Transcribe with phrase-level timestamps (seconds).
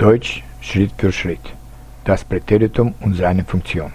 [0.00, 1.52] Deutsch Schritt für Schritt.
[2.04, 3.92] Das Präteritum und seine Funktion.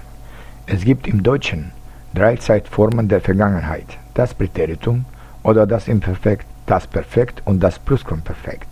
[0.68, 1.72] Es gibt im Deutschen
[2.14, 3.88] drei Zeitformen der Vergangenheit.
[4.14, 5.06] Das Präteritum
[5.42, 8.68] oder das Imperfekt, das Perfekt und das Plusquamperfekt.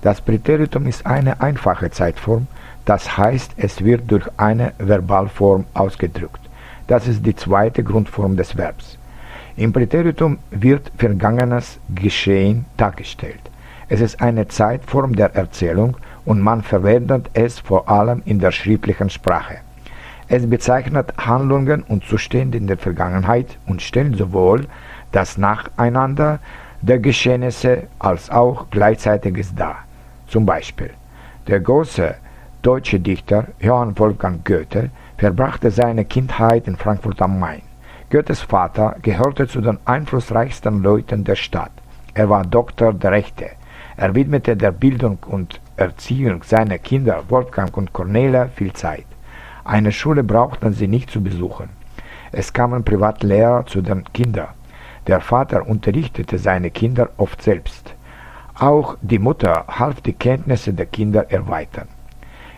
[0.00, 2.48] Das Präteritum ist eine einfache Zeitform,
[2.84, 6.40] das heißt, es wird durch eine Verbalform ausgedrückt.
[6.88, 8.98] Das ist die zweite Grundform des Verbs.
[9.56, 13.52] Im Präteritum wird vergangenes Geschehen dargestellt.
[13.88, 19.10] Es ist eine Zeitform der Erzählung und man verwendet es vor allem in der schriftlichen
[19.10, 19.58] Sprache.
[20.28, 24.66] Es bezeichnet Handlungen und Zustände in der Vergangenheit und stellt sowohl
[25.10, 26.38] das Nacheinander
[26.80, 29.84] der Geschehnisse als auch Gleichzeitiges dar.
[30.26, 30.90] Zum Beispiel,
[31.46, 32.14] der große
[32.62, 37.62] deutsche Dichter Johann Wolfgang Goethe verbrachte seine Kindheit in Frankfurt am Main.
[38.10, 41.72] Goethes Vater gehörte zu den einflussreichsten Leuten der Stadt.
[42.14, 43.50] Er war Doktor der Rechte.
[44.02, 49.06] Er widmete der Bildung und Erziehung seiner Kinder Wolfgang und Cornelia viel Zeit.
[49.62, 51.68] Eine Schule brauchten sie nicht zu besuchen.
[52.32, 54.48] Es kamen Privatlehrer zu den Kindern.
[55.06, 57.94] Der Vater unterrichtete seine Kinder oft selbst.
[58.58, 61.86] Auch die Mutter half die Kenntnisse der Kinder erweitern.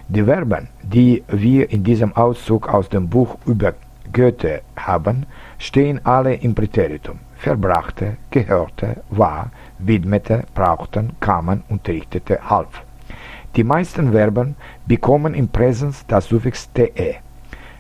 [0.09, 3.75] Die Verben, die wir in diesem Auszug aus dem Buch über
[4.15, 5.27] Goethe haben,
[5.59, 7.19] stehen alle im Präteritum.
[7.37, 12.83] Verbrachte, gehörte, war, widmete, brauchten, kamen, unterrichtete, half.
[13.57, 17.17] Die meisten Verben bekommen im Präsens das Suffix te.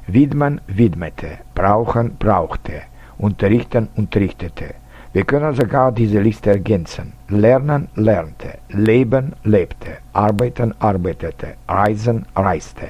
[0.06, 2.82] Widmen, widmete, brauchen, brauchte,
[3.16, 4.74] unterrichten, unterrichtete.
[5.14, 7.12] Wir können sogar diese Liste ergänzen.
[7.28, 12.88] Lernen, lernte, leben, lebte, arbeiten, arbeitete, reisen, reiste.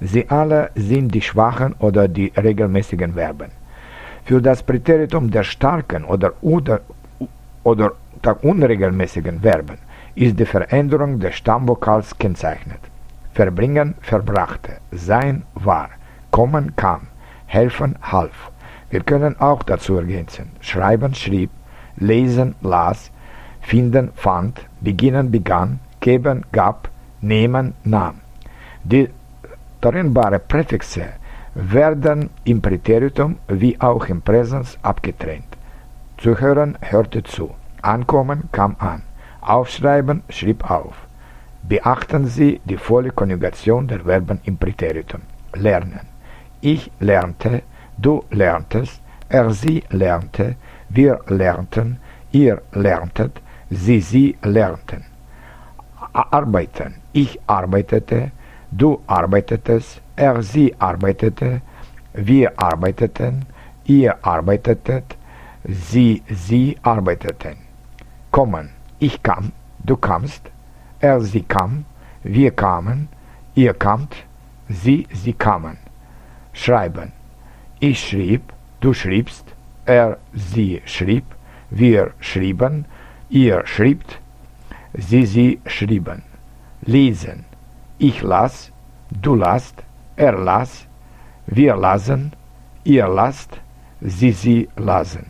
[0.00, 3.50] Sie alle sind die schwachen oder die regelmäßigen Verben.
[4.24, 6.80] Für das Präteritum der starken oder, oder,
[7.64, 7.92] oder
[8.24, 9.78] der unregelmäßigen Verben
[10.14, 12.80] ist die Veränderung des Stammvokals kennzeichnet.
[13.32, 15.90] Verbringen, verbrachte, sein, war,
[16.30, 17.08] kommen, kam,
[17.46, 18.50] helfen, half.
[18.90, 21.50] Wir können auch dazu ergänzen, schreiben, schrieb,
[21.96, 23.10] lesen, las,
[23.60, 26.88] finden, fand, beginnen, begann, geben, gab,
[27.20, 28.20] nehmen, nahm.
[28.82, 29.10] Die
[29.80, 31.06] trennbare Präfixe
[31.54, 35.56] werden im Präteritum wie auch im Präsens abgetrennt.
[36.18, 37.50] Zuhören hörte zu,
[37.82, 39.02] ankommen kam an.
[39.40, 40.94] Aufschreiben schrieb auf.
[41.62, 45.22] Beachten Sie die volle Konjugation der Verben im Präteritum.
[45.54, 46.06] Lernen.
[46.60, 47.62] Ich lernte,
[47.96, 50.56] du lerntest, er sie lernte,
[50.88, 51.98] wir lernten,
[52.32, 55.04] ihr lerntet, sie sie lernten.
[56.12, 56.96] Arbeiten.
[57.12, 58.32] Ich arbeitete,
[58.70, 61.60] du arbeitetest, er sie arbeitete,
[62.14, 63.46] wir arbeiteten,
[63.84, 65.16] ihr arbeitetet,
[65.64, 67.56] sie sie arbeiteten.
[68.30, 68.70] Kommen
[69.00, 70.42] ich kam, du kamst,
[71.00, 71.86] er, sie kam,
[72.22, 73.08] wir kamen,
[73.54, 74.14] ihr kamt,
[74.68, 75.78] sie, sie kamen.
[76.52, 77.12] Schreiben.
[77.78, 78.42] Ich schrieb,
[78.80, 79.46] du schriebst,
[79.86, 81.24] er, sie schrieb,
[81.70, 82.84] wir schrieben,
[83.30, 84.20] ihr schriebt,
[84.92, 86.22] sie, sie schrieben.
[86.82, 87.46] Lesen.
[88.02, 88.72] Ich las,
[89.10, 89.82] du lasst,
[90.16, 90.86] er las,
[91.46, 92.32] wir lasen,
[92.82, 93.60] ihr lasst,
[94.00, 95.26] sie, sie lasen.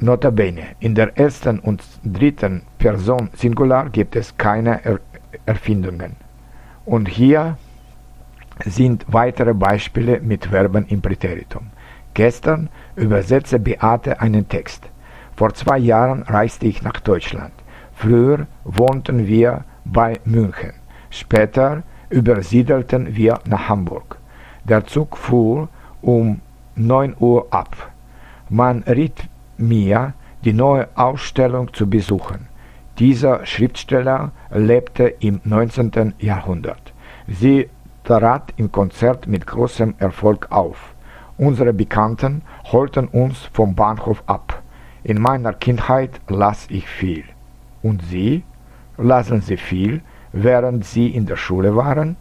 [0.00, 4.98] Notabene, in der ersten und dritten Person Singular gibt es keine er
[5.46, 6.16] Erfindungen.
[6.84, 7.58] Und hier
[8.64, 11.70] sind weitere Beispiele mit Verben im Präteritum.
[12.14, 14.82] Gestern übersetzte Beate einen Text.
[15.36, 17.52] Vor zwei Jahren reiste ich nach Deutschland.
[17.94, 20.72] Früher wohnten wir bei München.
[21.14, 24.18] Später übersiedelten wir nach Hamburg.
[24.64, 25.68] Der Zug fuhr
[26.02, 26.40] um
[26.74, 27.92] 9 Uhr ab.
[28.48, 30.14] Man riet mir,
[30.44, 32.48] die neue Ausstellung zu besuchen.
[32.98, 36.14] Dieser Schriftsteller lebte im 19.
[36.18, 36.92] Jahrhundert.
[37.28, 37.70] Sie
[38.02, 40.94] trat im Konzert mit großem Erfolg auf.
[41.38, 42.42] Unsere Bekannten
[42.72, 44.62] holten uns vom Bahnhof ab.
[45.04, 47.22] In meiner Kindheit las ich viel.
[47.82, 48.42] Und Sie?
[48.96, 50.02] Lasen Sie viel,
[50.34, 52.16] während Sie in der Schule waren?